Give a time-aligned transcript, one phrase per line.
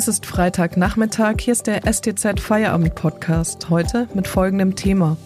[0.00, 5.18] Es ist Freitagnachmittag, hier ist der STZ Feierabend Podcast, heute mit folgendem Thema.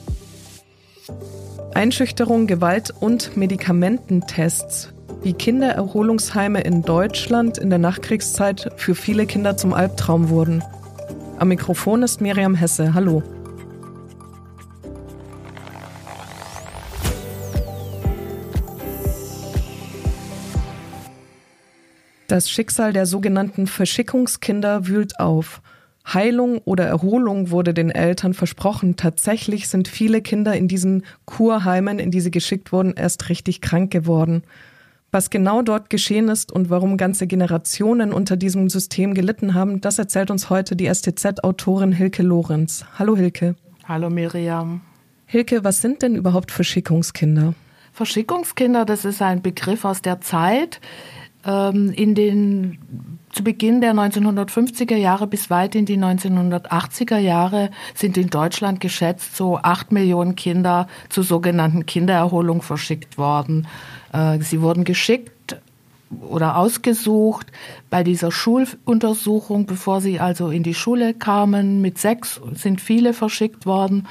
[1.74, 4.92] Einschüchterung, Gewalt und Medikamententests,
[5.22, 10.64] wie Kindererholungsheime in Deutschland in der Nachkriegszeit für viele Kinder zum Albtraum wurden.
[11.38, 12.94] Am Mikrofon ist Miriam Hesse.
[12.94, 13.22] Hallo.
[22.34, 25.62] Das Schicksal der sogenannten Verschickungskinder wühlt auf.
[26.04, 28.96] Heilung oder Erholung wurde den Eltern versprochen.
[28.96, 33.92] Tatsächlich sind viele Kinder in diesen Kurheimen, in die sie geschickt wurden, erst richtig krank
[33.92, 34.42] geworden.
[35.12, 40.00] Was genau dort geschehen ist und warum ganze Generationen unter diesem System gelitten haben, das
[40.00, 42.84] erzählt uns heute die STZ-Autorin Hilke Lorenz.
[42.98, 43.54] Hallo Hilke.
[43.86, 44.80] Hallo Miriam.
[45.26, 47.54] Hilke, was sind denn überhaupt Verschickungskinder?
[47.92, 50.80] Verschickungskinder, das ist ein Begriff aus der Zeit,
[51.46, 52.78] in den
[53.34, 59.36] zu Beginn der 1950er Jahre bis weit in die 1980er Jahre sind in Deutschland geschätzt
[59.36, 63.66] so acht Millionen Kinder zur sogenannten Kindererholung verschickt worden.
[64.12, 65.56] Äh, sie wurden geschickt
[66.20, 67.50] oder ausgesucht
[67.90, 71.80] bei dieser Schuluntersuchung, bevor sie also in die Schule kamen.
[71.80, 74.06] Mit sechs sind viele verschickt worden,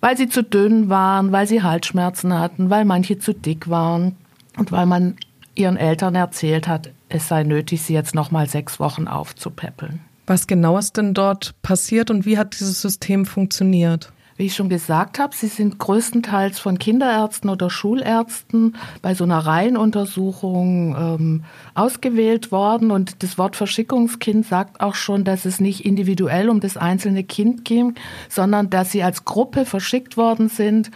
[0.00, 4.16] weil sie zu dünn waren, weil sie Halsschmerzen hatten, weil manche zu dick waren
[4.58, 5.16] und weil man
[5.54, 10.00] ihren Eltern erzählt hat, es sei nötig, sie jetzt noch mal sechs Wochen aufzupäppeln.
[10.26, 14.12] Was genau ist denn dort passiert und wie hat dieses System funktioniert?
[14.36, 19.40] Wie ich schon gesagt habe, sie sind größtenteils von Kinderärzten oder Schulärzten bei so einer
[19.40, 22.90] Reihenuntersuchung ähm, ausgewählt worden.
[22.90, 27.66] Und das Wort Verschickungskind sagt auch schon, dass es nicht individuell um das einzelne Kind
[27.66, 27.96] ging,
[28.30, 30.90] sondern dass sie als Gruppe verschickt worden sind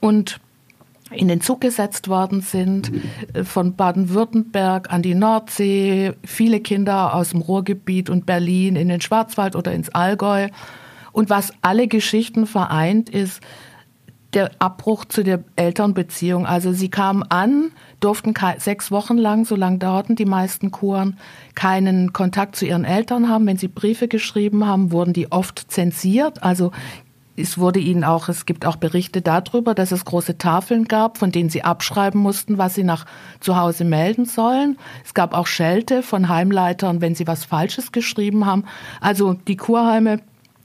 [0.00, 0.40] und
[1.10, 2.92] in den Zug gesetzt worden sind,
[3.34, 9.00] äh, von Baden-Württemberg an die Nordsee, viele Kinder aus dem Ruhrgebiet und Berlin in den
[9.00, 10.48] Schwarzwald oder ins Allgäu.
[11.12, 13.40] Und was alle Geschichten vereint, ist
[14.34, 16.46] der Abbruch zu der Elternbeziehung.
[16.46, 17.70] Also sie kamen an,
[18.00, 21.18] durften sechs Wochen lang, so lange dauerten die meisten Kuren,
[21.54, 23.46] keinen Kontakt zu ihren Eltern haben.
[23.46, 26.42] Wenn sie Briefe geschrieben haben, wurden die oft zensiert.
[26.42, 26.72] Also
[27.38, 31.30] es wurde ihnen auch, es gibt auch Berichte darüber, dass es große Tafeln gab, von
[31.30, 33.06] denen sie abschreiben mussten, was sie nach
[33.40, 34.76] zu Hause melden sollen.
[35.04, 38.64] Es gab auch Schelte von Heimleitern, wenn sie was Falsches geschrieben haben.
[39.00, 40.20] Also die Kurheime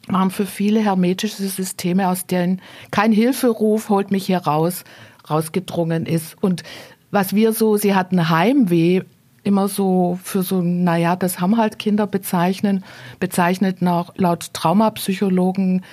[0.07, 2.61] waren für viele hermetische Systeme, aus denen
[2.91, 4.83] kein Hilferuf holt mich hier raus,
[5.29, 6.35] rausgedrungen ist.
[6.41, 6.63] Und
[7.11, 9.03] was wir so, sie hatten Heimweh,
[9.43, 12.83] immer so für so, naja, das haben halt Kinder bezeichnen,
[13.19, 15.83] bezeichnet nach, laut Traumapsychologen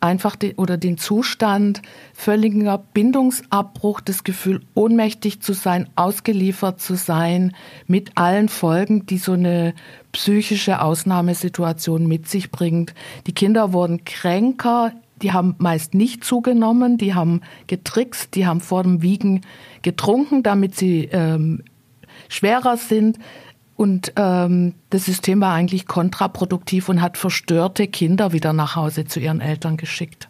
[0.00, 1.82] einfach den, oder den Zustand
[2.14, 7.54] völliger Bindungsabbruch, das Gefühl, ohnmächtig zu sein, ausgeliefert zu sein,
[7.86, 9.74] mit allen Folgen, die so eine
[10.12, 12.94] psychische Ausnahmesituation mit sich bringt.
[13.26, 18.84] Die Kinder wurden kränker, die haben meist nicht zugenommen, die haben getrickst, die haben vor
[18.84, 19.42] dem Wiegen
[19.82, 21.64] getrunken, damit sie ähm,
[22.28, 23.18] schwerer sind.
[23.78, 29.20] Und ähm, das System war eigentlich kontraproduktiv und hat verstörte Kinder wieder nach Hause zu
[29.20, 30.26] ihren Eltern geschickt.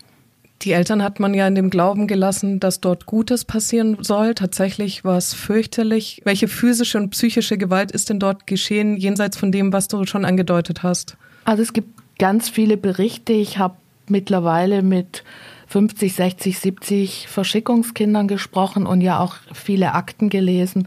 [0.61, 4.35] Die Eltern hat man ja in dem Glauben gelassen, dass dort Gutes passieren soll.
[4.35, 6.21] Tatsächlich war es fürchterlich.
[6.25, 10.27] Welche physische und psychische Gewalt ist denn dort geschehen, jenseits von dem, was du schon
[10.27, 11.17] angedeutet hast?
[11.47, 11.89] Also es gibt
[12.19, 13.33] ganz viele Berichte.
[13.33, 13.77] Ich habe
[14.09, 15.25] mittlerweile mit
[15.69, 20.87] 50, 60, 70 Verschickungskindern gesprochen und ja auch viele Akten gelesen.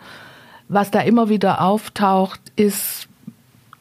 [0.73, 3.09] Was da immer wieder auftaucht, ist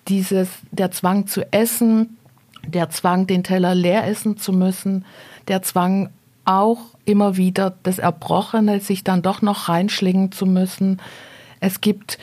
[0.09, 2.19] dieses, der Zwang zu essen,
[2.67, 5.05] der Zwang, den Teller leer essen zu müssen,
[5.47, 6.11] der Zwang
[6.45, 11.01] auch immer wieder das Erbrochene, sich dann doch noch reinschlingen zu müssen.
[11.61, 12.19] Es gibt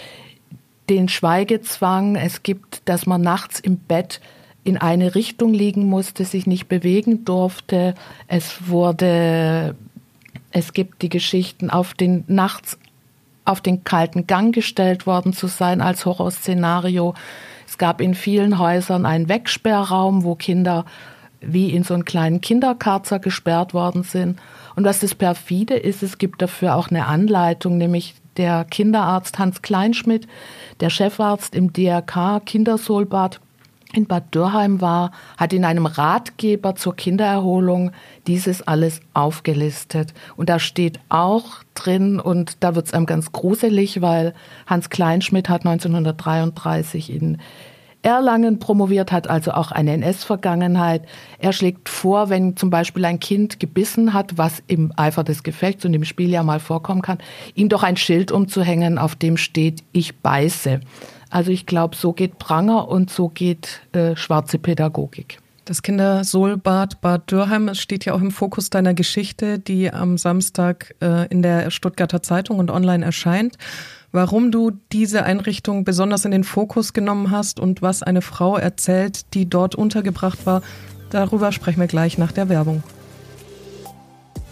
[0.89, 4.19] den Schweigezwang, es gibt, dass man nachts im Bett
[4.65, 7.95] in eine Richtung liegen musste, sich nicht bewegen durfte.
[8.27, 9.77] Es wurde,
[10.51, 12.77] es gibt die Geschichten auf den nachts
[13.47, 17.13] auf den kalten Gang gestellt worden zu sein als Horrorszenario.
[17.67, 20.85] Es gab in vielen Häusern einen Wegsperrraum, wo Kinder
[21.39, 24.39] wie in so einen kleinen Kinderkarzer gesperrt worden sind.
[24.75, 29.61] Und was das perfide ist, es gibt dafür auch eine Anleitung, nämlich der Kinderarzt Hans
[29.61, 30.27] Kleinschmidt,
[30.79, 33.39] der Chefarzt im DRK Kindersolbad
[33.93, 37.91] in Bad Dürheim war, hat in einem Ratgeber zur Kindererholung
[38.27, 40.13] dieses alles aufgelistet.
[40.35, 44.33] Und da steht auch drin, und da wird es einem ganz gruselig, weil
[44.65, 47.37] Hans Kleinschmidt hat 1933 in
[48.03, 51.03] Erlangen promoviert, hat also auch eine NS-Vergangenheit.
[51.39, 55.83] Er schlägt vor, wenn zum Beispiel ein Kind gebissen hat, was im Eifer des Gefechts
[55.83, 57.17] und im Spiel ja mal vorkommen kann,
[57.55, 60.79] ihm doch ein Schild umzuhängen, auf dem steht, ich beiße.
[61.29, 65.39] Also ich glaube, so geht Pranger und so geht äh, schwarze Pädagogik.
[65.65, 71.27] Das Kindersohlbad Bad Dürheim steht ja auch im Fokus deiner Geschichte, die am Samstag äh,
[71.27, 73.57] in der Stuttgarter Zeitung und online erscheint.
[74.13, 79.33] Warum du diese Einrichtung besonders in den Fokus genommen hast und was eine Frau erzählt,
[79.33, 80.61] die dort untergebracht war,
[81.09, 82.81] darüber sprechen wir gleich nach der Werbung.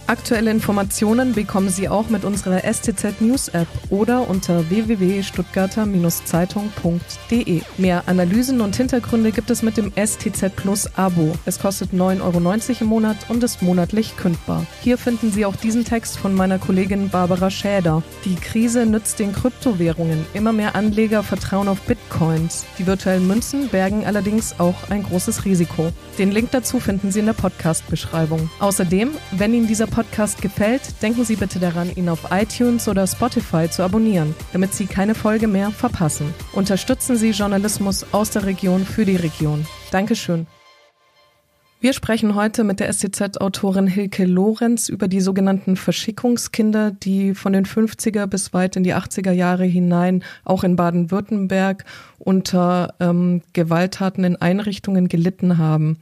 [0.07, 7.61] Aktuelle Informationen bekommen Sie auch mit unserer STZ News App oder unter www.stuttgarter-zeitung.de.
[7.79, 11.33] Mehr Analysen und Hintergründe gibt es mit dem STZ Plus Abo.
[11.45, 12.37] Es kostet 9,90 Euro
[12.81, 14.67] im Monat und ist monatlich kündbar.
[14.81, 18.03] Hier finden Sie auch diesen Text von meiner Kollegin Barbara Schäder.
[18.25, 20.23] Die Krise nützt den Kryptowährungen.
[20.35, 22.63] Immer mehr Anleger vertrauen auf Bitcoins.
[22.77, 25.91] Die virtuellen Münzen bergen allerdings auch ein großes Risiko.
[26.19, 28.51] Den Link dazu finden Sie in der Podcast-Beschreibung.
[28.59, 33.69] Außerdem, wenn Ihnen dieser Podcast gefällt, denken Sie bitte daran, ihn auf iTunes oder Spotify
[33.69, 36.33] zu abonnieren, damit Sie keine Folge mehr verpassen.
[36.51, 39.65] Unterstützen Sie Journalismus aus der Region für die Region.
[39.91, 40.47] Dankeschön.
[41.79, 47.65] Wir sprechen heute mit der STZ-Autorin Hilke Lorenz über die sogenannten Verschickungskinder, die von den
[47.65, 51.85] 50er bis weit in die 80er Jahre hinein auch in Baden-Württemberg
[52.19, 55.99] unter ähm, Gewalttaten in Einrichtungen gelitten haben.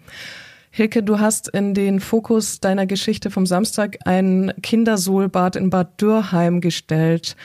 [0.75, 6.61] Hilke, du hast in den Fokus deiner Geschichte vom Samstag ein Kindersohlbad in Bad Dürheim
[6.61, 7.35] gestellt.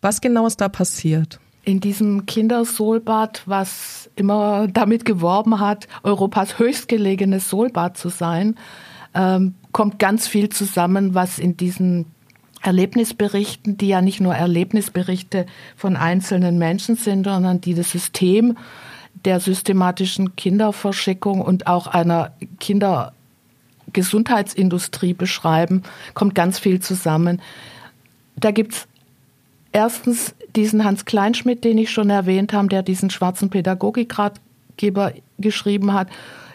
[0.00, 1.38] Was genau ist da passiert?
[1.62, 8.56] In diesem Kindersohlbad, was immer damit geworben hat, Europas höchstgelegenes Sohlbad zu sein,
[9.14, 12.06] ähm, kommt ganz viel zusammen, was in diesen
[12.62, 15.46] Erlebnisberichten, die ja nicht nur Erlebnisberichte
[15.76, 18.56] von einzelnen Menschen sind, sondern die das System
[19.24, 25.82] der systematischen Kinderverschickung und auch einer Kindergesundheitsindustrie beschreiben,
[26.14, 27.40] kommt ganz viel zusammen.
[28.36, 28.86] Da gibt's
[29.72, 36.08] erstens diesen Hans Kleinschmidt, den ich schon erwähnt habe, der diesen schwarzen Pädagogikratgeber geschrieben hat,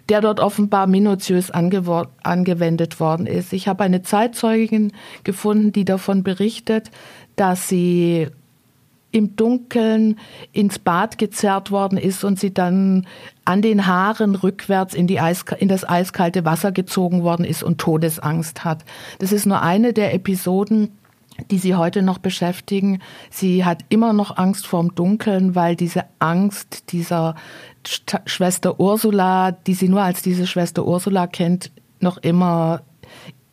[0.10, 3.54] der dort offenbar minutiös angewendet worden ist.
[3.54, 4.94] Ich habe eine Zeitzeugin
[5.24, 6.92] gefunden, die davon berichtet,
[7.36, 8.28] dass sie
[9.12, 10.20] im Dunkeln
[10.52, 13.08] ins Bad gezerrt worden ist und sie dann
[13.46, 17.78] an den Haaren rückwärts in, die Eis, in das eiskalte Wasser gezogen worden ist und
[17.78, 18.84] Todesangst hat.
[19.20, 20.90] Das ist nur eine der Episoden,
[21.52, 23.00] die sie heute noch beschäftigen.
[23.30, 27.36] Sie hat immer noch Angst vorm Dunkeln, weil diese Angst dieser
[28.26, 32.82] Schwester Ursula, die sie nur als diese Schwester Ursula kennt, noch immer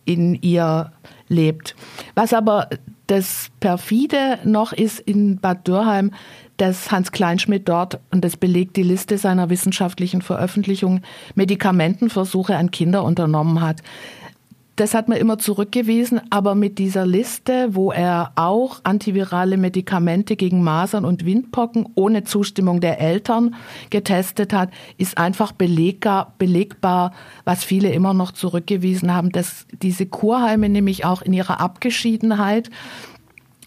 [0.05, 0.93] in ihr
[1.29, 1.77] lebt.
[2.15, 2.69] Was aber
[3.07, 6.13] das perfide noch ist in Bad Dürheim,
[6.57, 11.05] dass Hans Kleinschmidt dort, und das belegt die Liste seiner wissenschaftlichen Veröffentlichungen,
[11.35, 13.83] Medikamentenversuche an Kinder unternommen hat.
[14.77, 20.65] Das hat man immer zurückgewiesen, aber mit dieser Liste, wo er auch antivirale Medikamente gegen
[20.65, 23.55] Masern und Windpocken ohne Zustimmung der Eltern
[23.91, 27.13] getestet hat, ist einfach belegbar, belegbar,
[27.45, 32.69] was viele immer noch zurückgewiesen haben, dass diese Kurheime nämlich auch in ihrer Abgeschiedenheit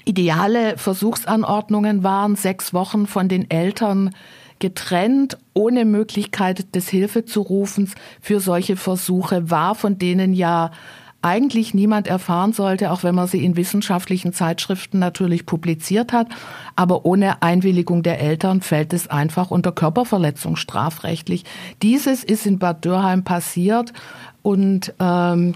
[0.04, 4.12] ideale Versuchsanordnungen waren, sechs Wochen von den Eltern
[4.60, 10.72] getrennt, ohne Möglichkeit des Hilfezurufens für solche Versuche war, von denen ja
[11.22, 16.28] eigentlich niemand erfahren sollte, auch wenn man sie in wissenschaftlichen Zeitschriften natürlich publiziert hat.
[16.76, 21.44] Aber ohne Einwilligung der Eltern fällt es einfach unter Körperverletzung strafrechtlich.
[21.82, 23.94] Dieses ist in Bad Dürheim passiert
[24.42, 25.56] und ähm,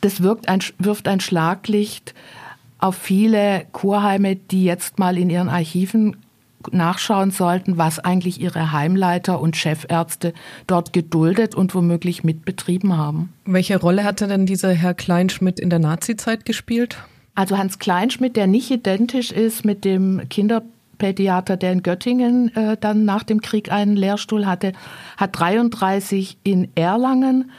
[0.00, 2.14] das wirkt ein, wirft ein Schlaglicht
[2.78, 6.16] auf viele Kurheime, die jetzt mal in ihren Archiven
[6.70, 10.34] nachschauen sollten, was eigentlich ihre Heimleiter und Chefärzte
[10.66, 13.32] dort geduldet und womöglich mitbetrieben haben.
[13.44, 16.98] Welche Rolle hatte denn dieser Herr Kleinschmidt in der Nazizeit gespielt?
[17.34, 23.04] Also Hans Kleinschmidt, der nicht identisch ist mit dem Kinderpädiater, der in Göttingen äh, dann
[23.04, 24.72] nach dem Krieg einen Lehrstuhl hatte,
[25.16, 27.50] hat 33 in Erlangen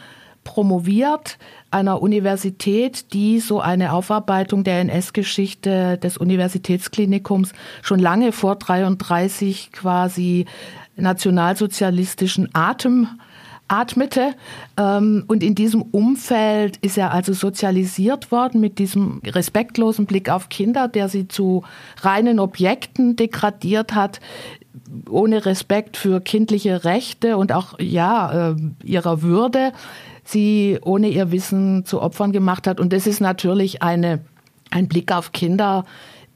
[0.44, 1.38] promoviert,
[1.72, 10.46] einer Universität, die so eine Aufarbeitung der NS-Geschichte des Universitätsklinikums schon lange vor 33 quasi
[10.96, 13.08] nationalsozialistischen Atem
[13.72, 14.36] atmete.
[14.78, 20.50] Ähm, und in diesem Umfeld ist er also sozialisiert worden mit diesem respektlosen Blick auf
[20.50, 21.64] Kinder, der sie zu
[22.02, 24.20] reinen Objekten degradiert hat,
[25.10, 29.72] ohne Respekt für kindliche Rechte und auch ja äh, ihrer Würde
[30.32, 32.80] sie ohne ihr Wissen zu Opfern gemacht hat.
[32.80, 34.20] Und das ist natürlich eine,
[34.70, 35.86] ein Blick auf Kinder,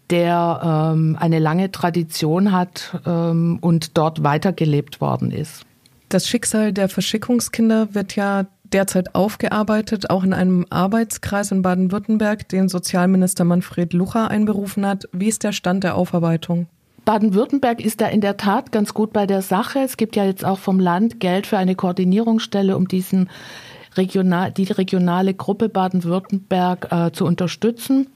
[0.09, 5.65] der ähm, eine lange Tradition hat ähm, und dort weitergelebt worden ist.
[6.09, 12.69] Das Schicksal der Verschickungskinder wird ja derzeit aufgearbeitet, auch in einem Arbeitskreis in Baden-Württemberg, den
[12.69, 15.07] Sozialminister Manfred Lucha einberufen hat.
[15.11, 16.67] Wie ist der Stand der Aufarbeitung?
[17.05, 19.79] Baden-Württemberg ist da in der Tat ganz gut bei der Sache.
[19.79, 23.29] Es gibt ja jetzt auch vom Land Geld für eine Koordinierungsstelle, um diesen
[23.97, 28.07] regional, die regionale Gruppe Baden-Württemberg äh, zu unterstützen.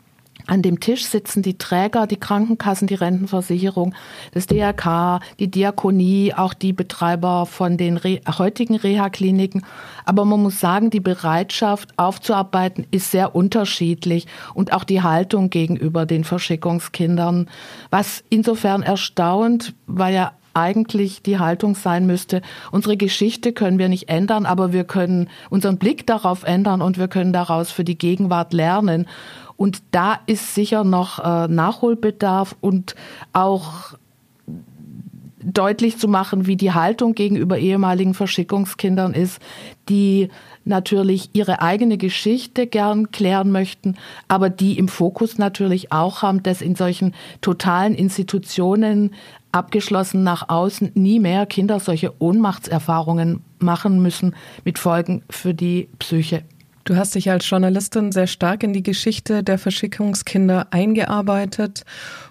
[0.48, 3.94] An dem Tisch sitzen die Träger, die Krankenkassen, die Rentenversicherung,
[4.34, 9.64] das DRK, die Diakonie, auch die Betreiber von den Re heutigen Reha-Kliniken.
[10.06, 16.06] Aber man muss sagen, die Bereitschaft aufzuarbeiten ist sehr unterschiedlich und auch die Haltung gegenüber
[16.06, 17.48] den Verschickungskindern,
[17.92, 22.42] was insofern erstaunt, weil ja eigentlich die Haltung sein müsste,
[22.72, 27.08] unsere Geschichte können wir nicht ändern, aber wir können unseren Blick darauf ändern und wir
[27.08, 29.08] können daraus für die Gegenwart lernen.
[29.58, 32.96] Und da ist sicher noch äh, Nachholbedarf und
[33.34, 33.96] auch
[35.42, 39.42] deutlich zu machen, wie die Haltung gegenüber ehemaligen Verschickungskindern ist,
[39.88, 40.30] die
[40.66, 43.96] natürlich ihre eigene Geschichte gern klären möchten,
[44.28, 49.14] aber die im Fokus natürlich auch haben, dass in solchen totalen Institutionen
[49.52, 56.44] abgeschlossen nach außen nie mehr Kinder solche Ohnmachtserfahrungen machen müssen mit Folgen für die Psyche.
[56.86, 61.84] Du hast dich als Journalistin sehr stark in die Geschichte der Verschickungskinder eingearbeitet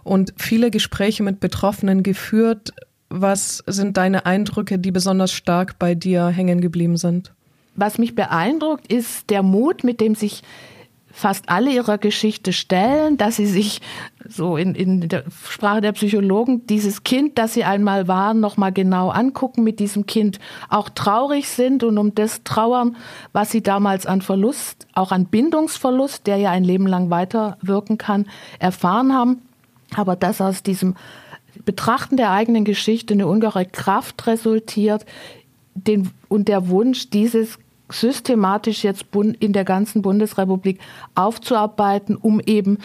[0.03, 2.73] und viele Gespräche mit Betroffenen geführt.
[3.09, 7.33] Was sind deine Eindrücke, die besonders stark bei dir hängen geblieben sind?
[7.77, 10.43] Was mich beeindruckt, ist der Mut, mit dem sich
[11.19, 13.81] fast alle ihrer Geschichte stellen, dass sie sich
[14.29, 19.09] so in, in der Sprache der Psychologen dieses Kind, das sie einmal waren, nochmal genau
[19.09, 22.97] angucken, mit diesem Kind auch traurig sind und um das trauern,
[23.33, 28.27] was sie damals an Verlust, auch an Bindungsverlust, der ja ein Leben lang weiterwirken kann,
[28.61, 29.43] erfahren haben.
[29.97, 30.95] Aber dass aus diesem
[31.65, 35.05] Betrachten der eigenen Geschichte eine ungeheure Kraft resultiert
[35.75, 37.59] den, und der Wunsch, dieses
[37.91, 39.07] systematisch jetzt
[39.41, 40.81] in der ganzen Bundesrepublik
[41.15, 42.79] aufzuarbeiten, um eben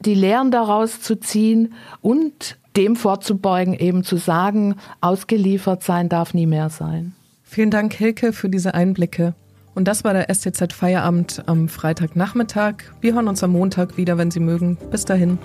[0.00, 6.46] die Lehren daraus zu ziehen und dem vorzubeugen, eben zu sagen, ausgeliefert sein darf nie
[6.46, 7.14] mehr sein.
[7.42, 9.34] Vielen Dank, Hilke, für diese Einblicke.
[9.74, 12.74] Und das war der STZ Feierabend am Freitagnachmittag.
[13.00, 14.78] Wir hören uns am Montag wieder, wenn Sie mögen.
[14.90, 15.38] Bis dahin.